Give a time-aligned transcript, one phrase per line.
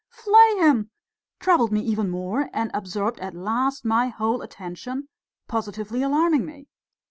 [0.09, 0.89] flay him!"
[1.39, 5.07] troubled me even more and absorbed at last my whole attention,
[5.47, 6.67] positively alarming me.